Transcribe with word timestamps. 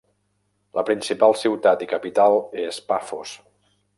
La 0.79 0.83
principal 0.87 1.35
ciutat 1.41 1.85
i 1.85 1.89
capital 1.93 2.39
és 2.65 2.83
Pafos. 2.91 3.37